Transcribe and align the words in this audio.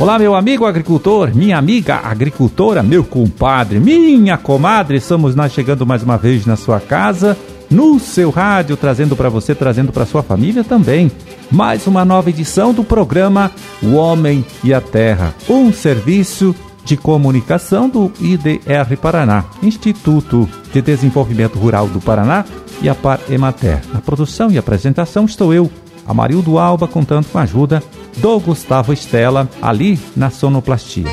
Olá, 0.00 0.18
meu 0.18 0.34
amigo 0.34 0.64
agricultor, 0.64 1.30
minha 1.36 1.58
amiga 1.58 1.96
agricultora, 1.96 2.82
meu 2.82 3.04
compadre, 3.04 3.78
minha 3.78 4.38
comadre, 4.38 4.96
estamos 4.96 5.34
nós 5.34 5.52
chegando 5.52 5.84
mais 5.84 6.02
uma 6.02 6.16
vez 6.16 6.46
na 6.46 6.56
sua 6.56 6.80
casa, 6.80 7.36
no 7.70 8.00
seu 8.00 8.30
rádio, 8.30 8.78
trazendo 8.78 9.14
para 9.14 9.28
você, 9.28 9.54
trazendo 9.54 9.92
para 9.92 10.06
sua 10.06 10.22
família 10.22 10.64
também. 10.64 11.12
Mais 11.50 11.86
uma 11.86 12.02
nova 12.02 12.30
edição 12.30 12.72
do 12.72 12.82
programa 12.82 13.50
O 13.82 13.92
Homem 13.92 14.42
e 14.64 14.72
a 14.72 14.80
Terra, 14.80 15.34
um 15.46 15.70
serviço 15.70 16.56
de 16.82 16.96
comunicação 16.96 17.86
do 17.86 18.10
IDR 18.18 18.96
Paraná, 18.96 19.44
Instituto 19.62 20.48
de 20.72 20.80
Desenvolvimento 20.80 21.58
Rural 21.58 21.86
do 21.88 22.00
Paraná 22.00 22.46
e 22.80 22.88
a 22.88 22.94
Par 22.94 23.20
Emater. 23.28 23.82
Na 23.92 24.00
produção 24.00 24.50
e 24.50 24.56
apresentação 24.56 25.26
estou 25.26 25.52
eu, 25.52 25.70
Amarildo 26.06 26.58
Alba, 26.58 26.88
contando 26.88 27.26
com 27.26 27.38
a 27.38 27.42
ajuda 27.42 27.82
do 28.18 28.38
Gustavo 28.40 28.92
Estela, 28.92 29.48
ali 29.60 29.98
na 30.16 30.30
sonoplastia. 30.30 31.06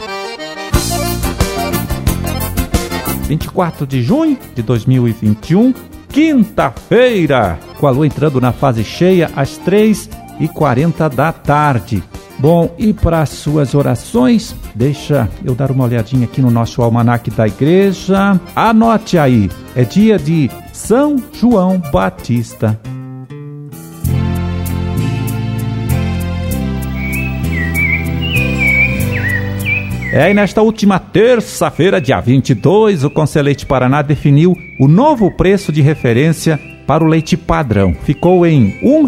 24 3.28 3.86
de 3.86 4.02
junho 4.02 4.38
de 4.56 4.64
2021, 4.64 5.74
quinta-feira, 6.10 7.60
com 7.78 7.86
a 7.86 7.92
lua 7.92 8.08
entrando 8.08 8.40
na 8.40 8.52
fase 8.52 8.84
cheia 8.84 9.30
às 9.36 9.60
3h40 9.60 11.10
da 11.14 11.32
tarde. 11.32 12.02
Bom, 12.40 12.74
e 12.78 12.94
para 12.94 13.26
suas 13.26 13.74
orações, 13.74 14.56
deixa 14.76 15.28
eu 15.44 15.56
dar 15.56 15.72
uma 15.72 15.86
olhadinha 15.86 16.26
aqui 16.26 16.42
no 16.42 16.52
nosso 16.52 16.82
almanaque 16.82 17.32
da 17.32 17.48
igreja. 17.48 18.40
Anote 18.56 19.18
aí, 19.18 19.50
é 19.76 19.84
dia 19.84 20.20
de 20.20 20.50
São 20.72 21.18
João 21.34 21.82
Batista. 21.92 22.80
É, 30.18 30.32
e 30.32 30.34
nesta 30.34 30.64
última 30.64 30.98
terça-feira, 30.98 32.02
dia 32.02 32.20
22, 32.20 33.04
o 33.04 33.10
Conselheiro 33.12 33.68
Paraná 33.68 34.02
definiu 34.02 34.58
o 34.80 34.88
novo 34.88 35.30
preço 35.30 35.72
de 35.72 35.80
referência 35.80 36.60
para 36.88 37.04
o 37.04 37.08
leite 37.08 37.38
padrão. 37.38 37.94
Ficou 37.94 38.44
em 38.44 38.70
R$ 38.82 39.04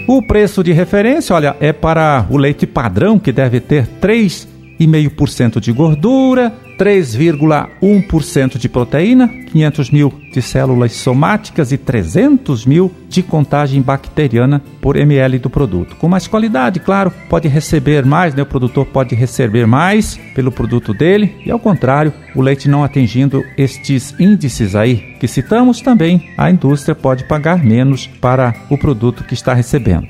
O 0.07 0.21
preço 0.21 0.63
de 0.63 0.71
referência, 0.71 1.35
olha, 1.35 1.55
é 1.59 1.71
para 1.71 2.25
o 2.29 2.37
leite 2.37 2.65
padrão, 2.65 3.17
que 3.17 3.31
deve 3.31 3.59
ter 3.59 3.87
3,5% 4.01 5.59
de 5.59 5.71
gordura, 5.71 6.53
3,1% 6.81 8.57
de 8.57 8.67
proteína, 8.67 9.27
500 9.27 9.91
mil 9.91 10.11
de 10.33 10.41
células 10.41 10.93
somáticas 10.93 11.71
e 11.71 11.77
300 11.77 12.65
mil 12.65 12.91
de 13.07 13.21
contagem 13.21 13.79
bacteriana 13.83 14.59
por 14.81 14.95
ml 14.95 15.37
do 15.37 15.47
produto. 15.47 15.95
Com 15.97 16.09
mais 16.09 16.25
qualidade, 16.25 16.79
claro, 16.79 17.13
pode 17.29 17.47
receber 17.47 18.03
mais, 18.03 18.33
né? 18.33 18.41
o 18.41 18.47
produtor 18.47 18.87
pode 18.87 19.13
receber 19.13 19.67
mais 19.67 20.19
pelo 20.33 20.51
produto 20.51 20.91
dele 20.91 21.35
e, 21.45 21.51
ao 21.51 21.59
contrário, 21.59 22.11
o 22.33 22.41
leite 22.41 22.67
não 22.67 22.83
atingindo 22.83 23.43
estes 23.55 24.15
índices 24.19 24.75
aí 24.75 25.15
que 25.19 25.27
citamos, 25.27 25.81
também 25.81 26.31
a 26.35 26.49
indústria 26.49 26.95
pode 26.95 27.25
pagar 27.25 27.63
menos 27.63 28.07
para 28.07 28.55
o 28.71 28.77
produto 28.77 29.23
que 29.23 29.35
está 29.35 29.53
recebendo. 29.53 30.07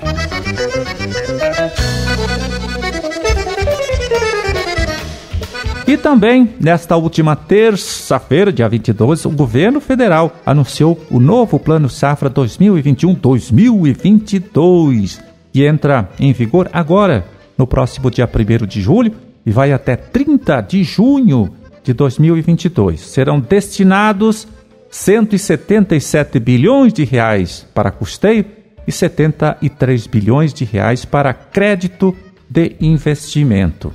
Também, 6.02 6.50
nesta 6.60 6.98
última 6.98 7.36
terça-feira, 7.36 8.52
dia 8.52 8.68
22, 8.68 9.26
o 9.26 9.30
governo 9.30 9.80
federal 9.80 10.36
anunciou 10.46 11.00
o 11.10 11.20
novo 11.20 11.58
Plano 11.58 11.90
Safra 11.90 12.30
2021-2022, 12.30 15.22
que 15.54 15.66
entra 15.66 16.10
em 16.20 16.34
vigor 16.34 16.70
agora, 16.74 17.26
no 17.58 17.66
próximo 17.66 18.12
dia 18.12 18.28
1 18.28 18.66
de 18.66 18.82
julho, 18.82 19.14
e 19.46 19.52
vai 19.52 19.72
até 19.72 19.96
30 19.96 20.60
de 20.62 20.84
junho 20.84 21.54
de 21.84 21.94
2022. 21.94 23.00
Serão 23.00 23.40
destinados 23.40 24.48
177 24.90 26.40
bilhões 26.40 26.92
de 26.92 27.04
reais 27.04 27.66
para 27.74 27.92
custeio 27.92 28.46
e 28.86 28.92
73 28.92 30.08
bilhões 30.08 30.54
de 30.54 30.66
reais 30.66 31.06
para 31.06 31.34
crédito 31.34 32.16
de 32.50 32.76
investimento. 32.82 33.94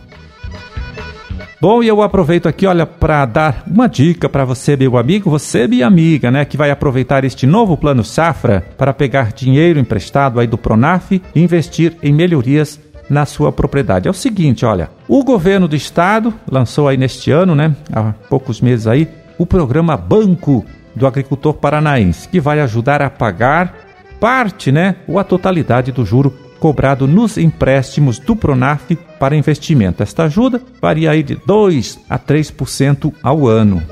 Bom, 1.58 1.82
e 1.82 1.88
eu 1.88 2.02
aproveito 2.02 2.46
aqui, 2.46 2.66
olha, 2.66 2.84
para 2.84 3.24
dar 3.24 3.64
uma 3.66 3.88
dica 3.88 4.28
para 4.28 4.44
você, 4.44 4.76
meu 4.76 4.98
amigo, 4.98 5.30
você, 5.30 5.66
minha 5.66 5.86
amiga, 5.86 6.30
né, 6.30 6.44
que 6.44 6.54
vai 6.54 6.70
aproveitar 6.70 7.24
este 7.24 7.46
novo 7.46 7.78
plano 7.78 8.04
Safra 8.04 8.62
para 8.76 8.92
pegar 8.92 9.32
dinheiro 9.32 9.78
emprestado 9.78 10.38
aí 10.38 10.46
do 10.46 10.58
Pronaf 10.58 11.12
e 11.12 11.22
investir 11.40 11.96
em 12.02 12.12
melhorias 12.12 12.78
na 13.08 13.24
sua 13.24 13.50
propriedade. 13.50 14.06
É 14.06 14.10
o 14.10 14.14
seguinte, 14.14 14.66
olha, 14.66 14.90
o 15.08 15.24
governo 15.24 15.66
do 15.66 15.74
estado 15.74 16.34
lançou 16.50 16.88
aí 16.88 16.98
neste 16.98 17.30
ano, 17.30 17.54
né, 17.54 17.74
há 17.90 18.12
poucos 18.28 18.60
meses 18.60 18.86
aí, 18.86 19.08
o 19.38 19.46
programa 19.46 19.96
Banco 19.96 20.62
do 20.94 21.06
Agricultor 21.06 21.54
Paranaense, 21.54 22.28
que 22.28 22.38
vai 22.38 22.60
ajudar 22.60 23.00
a 23.00 23.08
pagar 23.08 23.74
parte, 24.20 24.70
né, 24.70 24.96
ou 25.08 25.18
a 25.18 25.24
totalidade 25.24 25.90
do 25.90 26.04
juro 26.04 26.34
cobrado 26.60 27.06
nos 27.06 27.38
empréstimos 27.38 28.18
do 28.18 28.36
Pronaf 28.36 28.90
para 29.18 29.36
investimento. 29.36 30.02
Esta 30.02 30.24
ajuda 30.24 30.60
varia 30.80 31.10
aí 31.10 31.22
de 31.22 31.36
2 31.46 32.00
a 32.08 32.18
3% 32.18 33.12
ao 33.22 33.46
ano. 33.46 33.82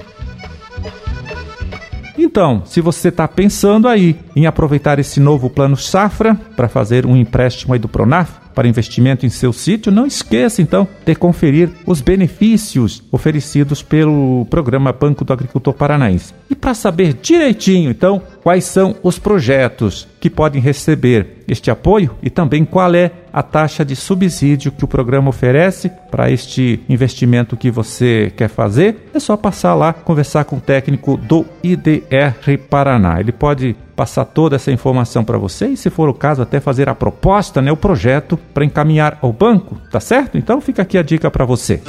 Então, 2.17 2.63
se 2.65 2.81
você 2.81 3.09
está 3.09 3.29
pensando 3.29 3.87
aí 3.87 4.17
em 4.35 4.47
aproveitar 4.47 4.99
esse 4.99 5.21
novo 5.21 5.51
plano 5.51 5.77
Safra 5.77 6.35
para 6.57 6.69
fazer 6.69 7.07
um 7.07 7.17
empréstimo 7.17 7.75
aí 7.75 7.79
do 7.79 7.89
Pronaf, 7.89 8.44
para 8.55 8.69
investimento 8.69 9.27
em 9.27 9.29
seu 9.29 9.53
sítio, 9.53 9.91
não 9.91 10.07
esqueça 10.07 10.63
então 10.63 10.87
de 11.05 11.15
conferir 11.15 11.71
os 11.87 12.01
benefícios 12.01 13.03
oferecidos 13.11 13.83
pelo 13.83 14.47
programa 14.49 14.93
Banco 14.93 15.25
do 15.25 15.33
Agricultor 15.33 15.75
Paranaense. 15.75 16.33
E 16.49 16.55
para 16.55 16.75
saber 16.75 17.15
direitinho, 17.15 17.91
então, 17.91 18.23
quais 18.43 18.65
são 18.65 18.97
os 19.03 19.19
projetos 19.19 20.07
que 20.21 20.31
podem 20.31 20.61
receber 20.61 21.45
este 21.47 21.71
apoio 21.71 22.17
e 22.23 22.31
também 22.31 22.65
qual 22.65 22.95
é 22.95 23.11
a 23.33 23.43
taxa 23.43 23.85
de 23.85 23.97
subsídio 23.97 24.73
que 24.73 24.85
o 24.85 24.89
programa 24.89 25.29
oferece 25.29 25.91
para 26.11 26.31
este 26.31 26.81
investimento 26.89 27.57
que 27.57 27.71
você 27.71 28.33
quer 28.37 28.49
fazer, 28.49 29.11
é 29.13 29.19
só 29.19 29.37
passar 29.37 29.75
lá 29.75 29.93
conversar 29.93 30.45
com 30.45 30.57
o 30.57 30.61
técnico 30.61 31.17
do 31.17 31.45
IDR 31.63 32.59
Paraná. 32.71 33.19
Ele 33.19 33.33
pode 33.33 33.77
passar 33.95 34.25
toda 34.25 34.57
essa 34.57 34.73
informação 34.73 35.25
para 35.25 35.39
você 35.39 35.69
e, 35.69 35.77
se 35.77 35.91
for 35.91 36.09
o 36.09 36.15
caso, 36.15 36.43
até 36.43 36.61
fazer 36.61 36.89
a 36.89 36.95
proposta, 36.95 37.63
né, 37.63 37.71
o 37.71 37.77
projeto 37.77 38.37
para 38.53 38.65
encaminhar 38.65 39.19
ao 39.23 39.33
banco, 39.33 39.77
tá 39.91 40.01
certo? 40.01 40.37
Então 40.37 40.61
fica 40.61 40.83
aqui 40.83 40.99
a 40.99 41.03
dica 41.03 41.31
para 41.31 41.45
você. 41.45 41.81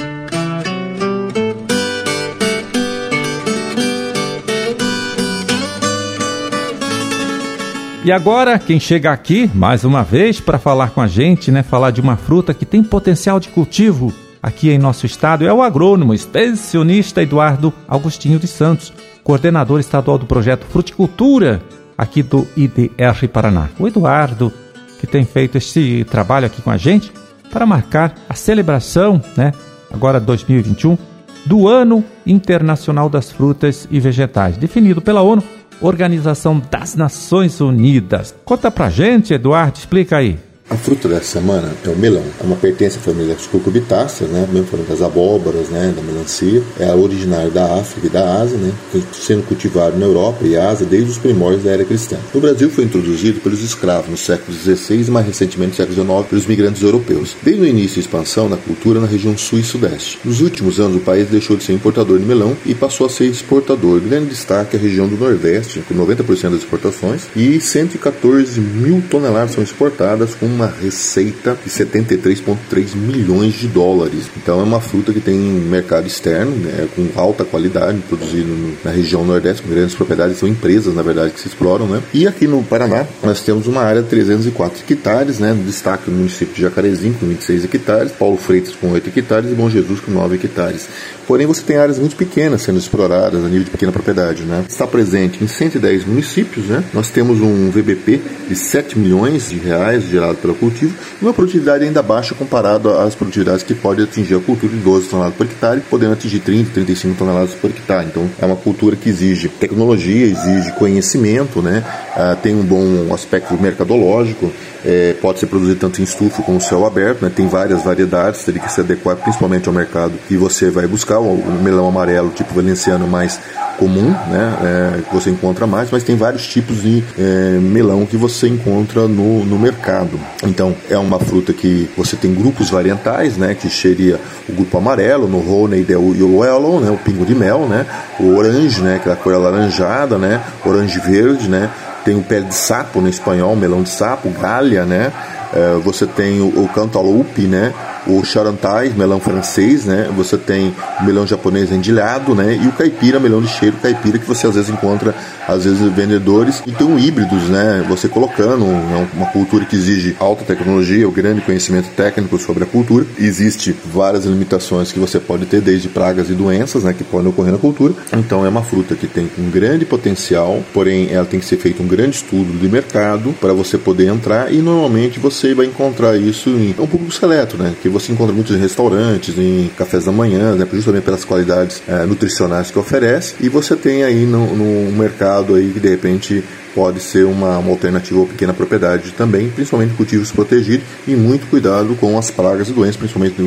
E 8.04 8.12
agora, 8.12 8.56
quem 8.56 8.78
chega 8.78 9.10
aqui, 9.10 9.50
mais 9.52 9.82
uma 9.82 10.04
vez, 10.04 10.38
para 10.38 10.60
falar 10.60 10.90
com 10.90 11.00
a 11.00 11.08
gente, 11.08 11.50
né, 11.50 11.64
falar 11.64 11.90
de 11.90 12.00
uma 12.00 12.16
fruta 12.16 12.54
que 12.54 12.64
tem 12.64 12.80
potencial 12.80 13.40
de 13.40 13.48
cultivo 13.48 14.12
aqui 14.40 14.70
em 14.70 14.78
nosso 14.78 15.06
estado, 15.06 15.44
é 15.44 15.52
o 15.52 15.60
agrônomo, 15.60 16.14
extensionista 16.14 17.20
Eduardo 17.20 17.72
Agostinho 17.88 18.38
de 18.38 18.46
Santos, 18.46 18.92
coordenador 19.24 19.80
estadual 19.80 20.18
do 20.18 20.24
projeto 20.24 20.64
Fruticultura 20.66 21.60
aqui 21.96 22.22
do 22.22 22.46
IDR 22.56 23.28
Paraná. 23.32 23.68
O 23.78 23.86
Eduardo, 23.86 24.52
que 25.00 25.06
tem 25.06 25.24
feito 25.24 25.58
esse 25.58 26.04
trabalho 26.10 26.46
aqui 26.46 26.62
com 26.62 26.70
a 26.70 26.76
gente 26.76 27.12
para 27.50 27.66
marcar 27.66 28.14
a 28.28 28.34
celebração, 28.34 29.22
né, 29.36 29.52
agora 29.92 30.20
2021, 30.20 30.96
do 31.44 31.68
Ano 31.68 32.04
Internacional 32.26 33.08
das 33.08 33.30
Frutas 33.30 33.86
e 33.90 34.00
Vegetais, 34.00 34.56
definido 34.56 35.00
pela 35.00 35.22
ONU, 35.22 35.42
Organização 35.80 36.60
das 36.70 36.96
Nações 36.96 37.60
Unidas. 37.60 38.34
Conta 38.44 38.70
pra 38.70 38.90
gente, 38.90 39.34
Eduardo, 39.34 39.78
explica 39.78 40.16
aí. 40.16 40.38
A 40.68 40.76
fruta 40.76 41.08
dessa 41.08 41.38
semana 41.38 41.72
é 41.84 41.88
o 41.88 41.96
melão. 41.96 42.24
É 42.40 42.42
uma 42.42 42.56
pertence 42.56 42.98
à 42.98 43.00
família 43.00 43.34
das 43.34 43.46
cucurbitáceas, 43.46 44.28
né? 44.28 44.48
Mesmo 44.52 44.66
família 44.66 44.90
das 44.90 45.00
abóboras, 45.00 45.68
né? 45.68 45.94
Da 45.94 46.02
melancia. 46.02 46.60
É 46.80 46.92
originário 46.92 47.52
da 47.52 47.78
África 47.78 48.08
e 48.08 48.10
da 48.10 48.40
Ásia, 48.40 48.58
né? 48.58 48.72
Sendo 49.12 49.44
cultivado 49.44 49.96
na 49.96 50.06
Europa 50.06 50.44
e 50.44 50.56
Ásia 50.56 50.84
desde 50.84 51.12
os 51.12 51.18
primórdios 51.18 51.62
da 51.62 51.70
era 51.70 51.84
cristã. 51.84 52.16
No 52.34 52.40
Brasil 52.40 52.68
foi 52.68 52.82
introduzido 52.82 53.38
pelos 53.40 53.62
escravos 53.62 54.10
no 54.10 54.16
século 54.16 54.56
XVI 54.56 55.04
e 55.06 55.10
mais 55.10 55.26
recentemente 55.26 55.70
no 55.70 55.76
século 55.76 55.94
XIX 55.94 56.28
pelos 56.28 56.46
migrantes 56.46 56.82
europeus. 56.82 57.36
Desde 57.44 57.62
o 57.62 57.66
início 57.66 57.94
de 57.94 58.00
expansão 58.00 58.48
na 58.48 58.56
cultura 58.56 58.98
na 58.98 59.06
região 59.06 59.38
sul 59.38 59.60
e 59.60 59.64
sudeste. 59.64 60.18
Nos 60.24 60.40
últimos 60.40 60.80
anos 60.80 60.96
o 60.96 61.00
país 61.00 61.28
deixou 61.28 61.56
de 61.56 61.62
ser 61.62 61.74
importador 61.74 62.18
de 62.18 62.24
melão 62.24 62.56
e 62.66 62.74
passou 62.74 63.06
a 63.06 63.10
ser 63.10 63.26
exportador. 63.26 64.00
Grande 64.00 64.30
destaque 64.30 64.74
é 64.74 64.80
a 64.80 64.82
região 64.82 65.06
do 65.06 65.16
Nordeste, 65.16 65.80
com 65.86 65.94
90% 65.94 66.50
das 66.50 66.60
exportações 66.60 67.22
e 67.36 67.60
114 67.60 68.60
mil 68.60 69.00
toneladas 69.08 69.52
são 69.52 69.62
exportadas 69.62 70.34
com 70.34 70.55
uma 70.56 70.66
receita 70.66 71.56
de 71.62 71.70
73,3 71.70 72.96
milhões 72.96 73.54
de 73.54 73.68
dólares. 73.68 74.24
Então 74.36 74.58
é 74.58 74.62
uma 74.62 74.80
fruta 74.80 75.12
que 75.12 75.20
tem 75.20 75.36
mercado 75.36 76.06
externo, 76.06 76.52
né, 76.56 76.88
com 76.96 77.06
alta 77.14 77.44
qualidade, 77.44 77.98
produzido 78.08 78.48
na 78.82 78.90
região 78.90 79.24
Nordeste, 79.24 79.62
com 79.62 79.68
grandes 79.68 79.94
propriedades, 79.94 80.38
são 80.38 80.48
empresas, 80.48 80.94
na 80.94 81.02
verdade, 81.02 81.32
que 81.32 81.40
se 81.40 81.48
exploram. 81.48 81.86
Né? 81.86 82.02
E 82.14 82.26
aqui 82.26 82.46
no 82.46 82.62
Paraná, 82.62 83.06
nós 83.22 83.40
temos 83.42 83.66
uma 83.66 83.82
área 83.82 84.02
de 84.02 84.08
304 84.08 84.82
hectares, 84.90 85.38
né, 85.38 85.56
destaque 85.66 86.10
no 86.10 86.16
município 86.16 86.54
de 86.54 86.62
Jacarezinho, 86.62 87.14
com 87.14 87.26
26 87.26 87.64
hectares, 87.64 88.12
Paulo 88.12 88.38
Freitas, 88.38 88.74
com 88.74 88.90
8 88.90 89.10
hectares, 89.14 89.50
e 89.50 89.54
Bom 89.54 89.68
Jesus, 89.68 90.00
com 90.00 90.10
9 90.10 90.36
hectares. 90.36 90.88
Porém, 91.26 91.46
você 91.46 91.60
tem 91.62 91.76
áreas 91.76 91.98
muito 91.98 92.14
pequenas 92.14 92.62
sendo 92.62 92.78
exploradas 92.78 93.44
a 93.44 93.48
nível 93.48 93.64
de 93.64 93.70
pequena 93.70 93.90
propriedade. 93.90 94.44
Né? 94.44 94.64
Está 94.68 94.86
presente 94.86 95.42
em 95.42 95.48
110 95.48 96.04
municípios. 96.04 96.66
Né? 96.66 96.84
Nós 96.94 97.10
temos 97.10 97.40
um 97.40 97.70
VBP 97.70 98.20
de 98.48 98.54
7 98.54 98.98
milhões 98.98 99.50
de 99.50 99.58
reais 99.58 100.04
gerado 100.04 100.36
pelo 100.46 100.54
cultivo 100.54 100.94
e 101.20 101.24
uma 101.24 101.34
produtividade 101.34 101.84
ainda 101.84 102.02
baixa 102.02 102.34
comparado 102.34 102.90
às 102.90 103.14
produtividades 103.14 103.62
que 103.62 103.74
pode 103.74 104.02
atingir 104.02 104.36
a 104.36 104.40
cultura 104.40 104.72
de 104.72 104.78
12 104.78 105.08
toneladas 105.08 105.36
por 105.36 105.46
hectare, 105.46 105.80
podendo 105.90 106.12
atingir 106.12 106.40
30, 106.40 106.70
35 106.72 107.14
toneladas 107.16 107.54
por 107.54 107.70
hectare. 107.70 108.06
Então, 108.06 108.28
é 108.40 108.46
uma 108.46 108.56
cultura 108.56 108.94
que 108.94 109.08
exige 109.08 109.48
tecnologia, 109.48 110.26
exige 110.26 110.72
conhecimento, 110.72 111.60
né? 111.60 111.84
Ah, 112.16 112.36
tem 112.40 112.54
um 112.54 112.62
bom 112.62 113.12
aspecto 113.12 113.54
mercadológico, 113.60 114.52
é, 114.84 115.14
pode 115.20 115.40
ser 115.40 115.46
produzido 115.46 115.80
tanto 115.80 116.00
em 116.00 116.04
estufa 116.04 116.42
como 116.42 116.60
céu 116.60 116.86
aberto, 116.86 117.22
né? 117.22 117.32
tem 117.34 117.48
várias 117.48 117.82
variedades, 117.82 118.44
teria 118.44 118.62
que 118.62 118.70
se 118.70 118.80
adequar 118.80 119.16
principalmente 119.16 119.68
ao 119.68 119.74
mercado 119.74 120.12
que 120.28 120.36
você 120.36 120.70
vai 120.70 120.86
buscar. 120.86 121.18
O, 121.18 121.36
melão 121.60 121.88
amarelo, 121.88 122.30
tipo 122.30 122.54
valenciano, 122.54 123.06
mais 123.06 123.40
comum, 123.78 124.10
né, 124.10 124.56
é, 124.62 125.02
que 125.02 125.14
você 125.14 125.30
encontra 125.30 125.66
mais, 125.66 125.90
mas 125.90 126.02
tem 126.02 126.16
vários 126.16 126.46
tipos 126.46 126.82
de 126.82 127.02
é, 127.18 127.58
melão 127.60 128.06
que 128.06 128.16
você 128.16 128.48
encontra 128.48 129.06
no, 129.08 129.44
no 129.44 129.58
mercado. 129.58 130.18
Então, 130.42 130.74
é 130.90 130.98
uma 130.98 131.18
fruta 131.18 131.52
que 131.52 131.88
você 131.96 132.16
tem 132.16 132.34
grupos 132.34 132.70
variantais, 132.70 133.36
né, 133.36 133.54
que 133.54 133.68
seria 133.68 134.18
o 134.48 134.52
grupo 134.52 134.78
amarelo, 134.78 135.28
no 135.28 135.38
Rony 135.38 135.86
e 135.88 135.94
o 135.94 136.44
Yellow, 136.44 136.80
né, 136.80 136.90
o 136.90 136.96
pingo 136.96 137.24
de 137.24 137.34
mel, 137.34 137.66
né, 137.66 137.86
o 138.18 138.34
orange, 138.36 138.80
né, 138.80 138.96
aquela 138.96 139.16
cor 139.16 139.34
alaranjada, 139.34 140.18
né, 140.18 140.42
orange 140.64 140.98
verde, 141.00 141.48
né, 141.48 141.70
tem 142.06 142.16
o 142.16 142.22
pé 142.22 142.40
de 142.40 142.54
sapo 142.54 143.00
no 143.00 143.08
espanhol, 143.08 143.56
melão 143.56 143.82
de 143.82 143.88
sapo, 143.88 144.30
galha, 144.30 144.84
né? 144.84 145.12
É, 145.52 145.74
você 145.82 146.06
tem 146.06 146.40
o, 146.40 146.46
o 146.46 146.68
cantaloupe, 146.68 147.42
né? 147.42 147.74
O 148.06 148.24
charantais, 148.24 148.94
melão 148.94 149.20
francês, 149.20 149.84
né? 149.84 150.08
Você 150.16 150.36
tem 150.36 150.74
o 151.00 151.04
melão 151.04 151.26
japonês 151.26 151.72
endilhado, 151.72 152.34
né? 152.34 152.58
E 152.62 152.66
o 152.66 152.72
caipira, 152.72 153.18
melão 153.18 153.40
de 153.40 153.48
cheiro 153.48 153.76
caipira, 153.82 154.18
que 154.18 154.26
você 154.26 154.46
às 154.46 154.54
vezes 154.54 154.70
encontra, 154.70 155.14
às 155.46 155.64
vezes, 155.64 155.80
vendedores. 155.92 156.62
E 156.66 156.84
um 156.84 156.98
híbridos, 156.98 157.44
né? 157.48 157.84
Você 157.88 158.08
colocando 158.08 158.64
uma 158.64 159.26
cultura 159.26 159.64
que 159.64 159.76
exige 159.76 160.16
alta 160.20 160.44
tecnologia, 160.44 161.08
o 161.08 161.12
grande 161.12 161.40
conhecimento 161.40 161.88
técnico 161.96 162.38
sobre 162.38 162.64
a 162.64 162.66
cultura. 162.66 163.04
Existe 163.18 163.74
várias 163.92 164.24
limitações 164.24 164.92
que 164.92 164.98
você 164.98 165.18
pode 165.18 165.46
ter, 165.46 165.60
desde 165.60 165.88
pragas 165.88 166.30
e 166.30 166.34
doenças, 166.34 166.84
né? 166.84 166.92
Que 166.92 167.04
podem 167.04 167.28
ocorrer 167.28 167.52
na 167.52 167.58
cultura. 167.58 167.94
Então 168.12 168.44
é 168.44 168.48
uma 168.48 168.62
fruta 168.62 168.94
que 168.94 169.06
tem 169.06 169.28
um 169.38 169.50
grande 169.50 169.84
potencial, 169.84 170.62
porém 170.72 171.08
ela 171.10 171.26
tem 171.26 171.40
que 171.40 171.46
ser 171.46 171.56
feito 171.56 171.82
um 171.82 171.88
grande 171.88 172.16
estudo 172.16 172.58
de 172.58 172.68
mercado 172.68 173.34
para 173.40 173.52
você 173.52 173.76
poder 173.76 174.08
entrar 174.08 174.52
e 174.52 174.58
normalmente 174.58 175.18
você 175.18 175.54
vai 175.54 175.66
encontrar 175.66 176.16
isso 176.16 176.50
em 176.50 176.74
um 176.78 176.86
público 176.86 177.12
seleto, 177.12 177.56
né? 177.56 177.74
Que 177.82 177.88
você 177.98 178.12
encontra 178.12 178.34
muitos 178.34 178.54
em 178.54 178.58
restaurantes, 178.58 179.36
em 179.38 179.70
cafés 179.76 180.04
da 180.04 180.12
manhã, 180.12 180.54
né, 180.54 180.66
justamente 180.72 181.04
pelas 181.04 181.24
qualidades 181.24 181.82
é, 181.88 182.04
nutricionais 182.04 182.70
que 182.70 182.78
oferece. 182.78 183.34
E 183.40 183.48
você 183.48 183.74
tem 183.76 184.04
aí 184.04 184.26
no, 184.26 184.54
no 184.54 184.92
mercado 184.92 185.54
aí 185.54 185.70
que 185.72 185.80
de 185.80 185.88
repente 185.88 186.44
pode 186.74 187.00
ser 187.00 187.24
uma, 187.24 187.56
uma 187.56 187.70
alternativa 187.70 188.20
ou 188.20 188.26
pequena 188.26 188.52
propriedade 188.52 189.12
também, 189.12 189.48
principalmente 189.48 189.94
cultivos 189.94 190.30
protegidos 190.30 190.86
e 191.08 191.16
muito 191.16 191.46
cuidado 191.48 191.96
com 191.98 192.18
as 192.18 192.30
pragas 192.30 192.68
e 192.68 192.72
doenças, 192.72 192.96
principalmente 192.96 193.40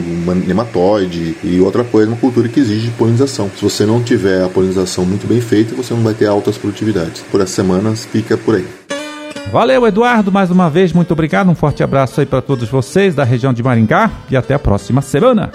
nematóide 0.48 1.38
e 1.44 1.62
outra 1.62 1.84
coisa, 1.84 2.07
uma 2.07 2.18
cultura 2.18 2.48
que 2.48 2.60
exige 2.60 2.90
polinização. 2.98 3.52
Se 3.56 3.62
você 3.62 3.86
não 3.86 4.02
tiver 4.02 4.44
a 4.44 4.50
polinização 4.50 5.06
muito 5.06 5.28
bem 5.28 5.40
feita, 5.40 5.75
você 5.75 5.94
não 5.94 6.02
vai 6.02 6.16
ter 6.16 6.25
altas 6.25 6.57
produtividades. 6.57 7.22
Por 7.31 7.40
essas 7.40 7.54
semanas, 7.54 8.06
fica 8.12 8.36
por 8.36 8.56
aí. 8.56 8.79
Valeu, 9.51 9.88
Eduardo, 9.88 10.31
mais 10.31 10.51
uma 10.51 10.69
vez, 10.69 10.94
muito 10.94 11.12
obrigado. 11.12 11.50
Um 11.50 11.56
forte 11.56 11.81
abraço 11.81 12.19
aí 12.19 12.25
para 12.25 12.40
todos 12.40 12.69
vocês 12.69 13.16
da 13.16 13.24
região 13.24 13.51
de 13.51 13.63
Maringá 13.63 14.12
e 14.30 14.38
até 14.38 14.54
a 14.54 14.60
próxima 14.60 15.01
semana. 15.01 15.51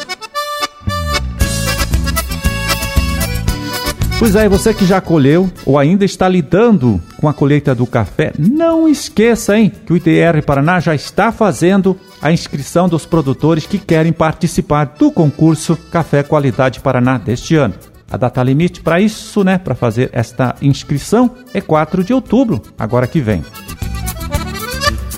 Pois 4.18 4.34
é, 4.34 4.48
você 4.48 4.74
que 4.74 4.84
já 4.84 5.00
colheu 5.00 5.48
ou 5.64 5.78
ainda 5.78 6.04
está 6.04 6.28
lidando 6.28 7.00
com 7.20 7.28
a 7.28 7.34
colheita 7.34 7.72
do 7.72 7.86
café, 7.86 8.32
não 8.36 8.88
esqueça, 8.88 9.56
hein, 9.56 9.70
que 9.86 9.92
o 9.92 9.96
ITR 9.96 10.42
Paraná 10.44 10.80
já 10.80 10.94
está 10.94 11.30
fazendo 11.30 11.96
a 12.20 12.32
inscrição 12.32 12.88
dos 12.88 13.06
produtores 13.06 13.64
que 13.64 13.78
querem 13.78 14.12
participar 14.12 14.94
do 14.98 15.12
concurso 15.12 15.76
Café 15.92 16.24
Qualidade 16.24 16.80
Paraná 16.80 17.16
deste 17.16 17.54
ano. 17.54 17.74
A 18.10 18.16
data 18.16 18.42
limite 18.42 18.80
para 18.80 19.00
isso, 19.00 19.44
né, 19.44 19.58
para 19.58 19.74
fazer 19.74 20.10
esta 20.12 20.56
inscrição 20.62 21.30
é 21.52 21.60
4 21.60 22.02
de 22.02 22.12
outubro, 22.12 22.62
agora 22.78 23.06
que 23.06 23.20
vem. 23.20 23.44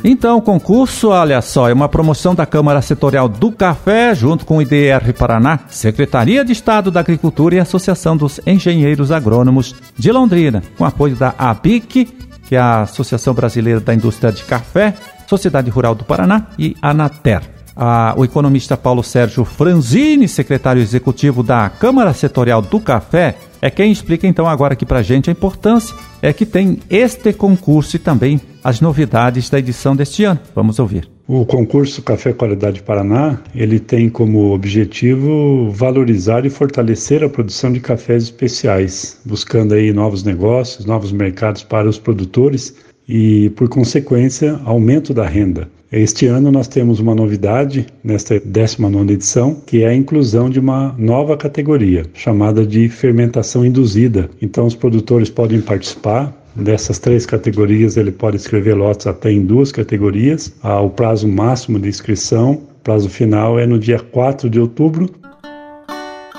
Então, 0.09 0.39
o 0.39 0.41
concurso, 0.41 1.09
olha 1.09 1.43
só, 1.43 1.69
é 1.69 1.73
uma 1.73 1.89
promoção 1.89 2.33
da 2.33 2.47
Câmara 2.47 2.81
Setorial 2.81 3.29
do 3.29 3.51
Café, 3.51 4.15
junto 4.15 4.47
com 4.47 4.59
o 4.59 4.63
IDR 4.63 5.13
Paraná, 5.13 5.59
Secretaria 5.69 6.45
de 6.45 6.53
Estado 6.53 6.93
da 6.93 7.01
Agricultura 7.01 7.57
e 7.57 7.59
Associação 7.59 8.17
dos 8.17 8.41
Engenheiros 8.47 9.11
Agrônomos 9.11 9.75
de 9.99 10.13
Londrina, 10.13 10.63
com 10.79 10.85
apoio 10.85 11.17
da 11.17 11.35
ABIC, 11.37 12.05
que 12.49 12.55
é 12.55 12.59
a 12.59 12.83
Associação 12.83 13.35
Brasileira 13.35 13.81
da 13.81 13.93
Indústria 13.93 14.31
de 14.31 14.45
Café, 14.45 14.95
Sociedade 15.27 15.71
Rural 15.71 15.97
do 15.97 16.05
Paraná 16.05 16.47
e 16.57 16.77
Anater. 16.81 17.56
Ah, 17.77 18.15
o 18.17 18.25
economista 18.25 18.75
Paulo 18.75 19.03
Sérgio 19.03 19.45
Franzini, 19.45 20.27
secretário 20.27 20.81
executivo 20.81 21.43
da 21.43 21.69
Câmara 21.69 22.15
Setorial 22.15 22.63
do 22.63 22.81
Café, 22.81 23.37
é 23.61 23.69
quem 23.69 23.93
explica 23.93 24.27
então 24.27 24.47
agora 24.47 24.73
aqui 24.73 24.87
para 24.87 25.03
gente 25.03 25.29
a 25.29 25.33
importância 25.33 25.95
é 26.23 26.33
que 26.33 26.47
tem 26.47 26.79
este 26.89 27.35
concurso 27.35 27.97
e 27.97 27.99
também 27.99 28.41
as 28.65 28.81
novidades 28.81 29.51
da 29.51 29.59
edição 29.59 29.95
deste 29.95 30.25
ano. 30.25 30.41
Vamos 30.55 30.79
ouvir. 30.79 31.07
O 31.29 31.45
concurso 31.45 32.03
Café 32.03 32.33
Qualidade 32.33 32.83
Paraná, 32.83 33.41
ele 33.55 33.81
tem 33.81 34.09
como 34.09 34.55
objetivo 34.55 35.71
valorizar 35.71 36.47
e 36.47 36.51
fortalecer 36.51 37.25
a 37.25 37.29
produção 37.29 37.73
de 37.73 37.81
cafés 37.81 38.23
especiais, 38.23 39.21
buscando 39.25 39.75
aí 39.75 39.93
novos 39.93 40.23
negócios, 40.23 40.87
novos 40.87 41.13
mercados 41.13 41.63
para 41.63 41.89
os 41.89 41.99
produtores 41.99 42.75
e, 43.09 43.51
por 43.51 43.69
consequência, 43.69 44.59
aumento 44.65 45.15
da 45.15 45.27
renda. 45.27 45.69
Este 45.91 46.27
ano 46.27 46.51
nós 46.51 46.67
temos 46.67 46.99
uma 46.99 47.15
novidade 47.15 47.87
nesta 48.03 48.41
19 48.41 49.13
edição, 49.13 49.55
que 49.65 49.83
é 49.83 49.89
a 49.89 49.95
inclusão 49.95 50.51
de 50.51 50.59
uma 50.59 50.95
nova 50.99 51.37
categoria, 51.37 52.05
chamada 52.13 52.67
de 52.67 52.89
fermentação 52.89 53.65
induzida. 53.65 54.29
Então 54.43 54.67
os 54.67 54.75
produtores 54.75 55.31
podem 55.31 55.61
participar, 55.61 56.35
Dessas 56.57 56.99
três 56.99 57.27
categorias, 57.27 57.99
ele 57.99 58.11
pode 58.11 58.39
escrever 58.39 58.73
lotes 58.73 59.07
até 59.07 59.31
em 59.31 59.45
duas 59.45 59.71
categorias. 59.71 60.55
Ah, 60.63 60.81
o 60.81 60.89
prazo 60.89 61.29
máximo 61.29 61.79
de 61.79 61.87
inscrição, 61.87 62.63
prazo 62.83 63.11
final 63.11 63.59
é 63.59 63.67
no 63.67 63.79
dia 63.79 63.99
4 63.99 64.49
de 64.49 64.59
outubro. 64.59 65.11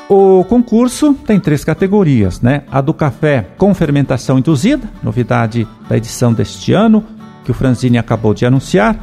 O 0.10 0.46
concurso 0.46 1.14
tem 1.14 1.38
três 1.38 1.66
categorias, 1.66 2.40
né? 2.40 2.64
A 2.72 2.80
do 2.80 2.94
café 2.94 3.46
com 3.58 3.74
fermentação 3.74 4.40
induzida, 4.40 4.90
novidade 5.04 5.68
da 5.90 5.98
edição 5.98 6.32
deste 6.32 6.72
ano, 6.72 7.04
que 7.44 7.52
o 7.52 7.54
Franzini 7.54 7.98
acabou 7.98 8.34
de 8.34 8.46
anunciar 8.46 8.98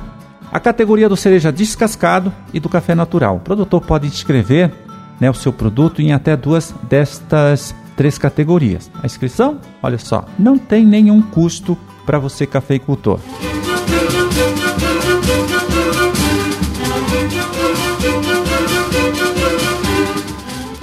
a 0.51 0.59
categoria 0.59 1.09
do 1.09 1.17
cereja 1.17 1.53
descascado 1.53 2.33
e 2.55 2.61
do 2.61 2.69
café 2.69 2.95
natural. 2.95 3.37
O 3.37 3.41
produtor 3.41 3.83
pode 3.83 4.07
inscrever 4.07 4.73
né, 5.21 5.29
o 5.29 5.35
seu 5.35 5.53
produto 5.53 6.01
em 6.01 6.13
até 6.13 6.37
duas 6.37 6.75
destas 6.89 7.75
três 7.97 8.17
categorias. 8.19 8.91
A 9.03 9.07
inscrição, 9.07 9.59
olha 9.83 9.99
só, 9.99 10.25
não 10.39 10.59
tem 10.59 10.87
nenhum 10.87 11.21
custo 11.21 11.77
para 12.07 12.19
você 12.19 12.47
cafeicultor. 12.47 13.21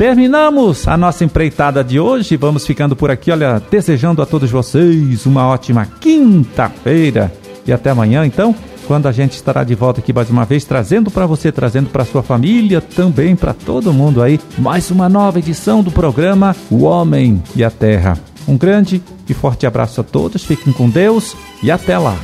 Terminamos 0.02 0.88
a 0.88 0.98
nossa 0.98 1.24
empreitada 1.24 1.84
de 1.84 2.00
hoje. 2.00 2.36
Vamos 2.36 2.66
ficando 2.66 2.96
por 2.96 3.12
aqui, 3.12 3.30
olha, 3.30 3.62
desejando 3.70 4.20
a 4.20 4.26
todos 4.26 4.50
vocês 4.50 5.28
uma 5.28 5.48
ótima 5.48 5.86
quinta-feira 5.86 7.32
e 7.68 7.72
até 7.72 7.92
amanhã, 7.92 8.26
então 8.26 8.56
quando 8.88 9.06
a 9.06 9.12
gente 9.12 9.34
estará 9.34 9.64
de 9.64 9.76
volta 9.76 10.00
aqui 10.00 10.12
mais 10.12 10.28
uma 10.32 10.44
vez, 10.44 10.66
trazendo 10.66 11.12
para 11.12 11.28
você, 11.28 11.52
trazendo 11.52 11.92
para 11.92 12.04
sua 12.04 12.24
família, 12.24 12.82
também 12.82 13.36
para 13.36 13.54
todo 13.54 13.94
mundo 13.94 14.24
aí, 14.24 14.40
mais 14.58 14.90
uma 14.90 15.08
nova 15.08 15.38
edição 15.38 15.84
do 15.84 15.92
programa 15.92 16.56
O 16.72 16.82
Homem 16.82 17.40
e 17.56 17.64
a 17.64 17.70
Terra. 17.70 18.18
Um 18.48 18.58
grande 18.58 19.04
e 19.30 19.36
forte 19.36 19.68
abraço 19.68 20.02
a 20.02 20.04
todos, 20.04 20.44
fiquem 20.44 20.74
com 20.74 20.90
Deus 20.90 21.38
e 21.62 21.70
até 21.70 21.96
lá. 21.96 22.18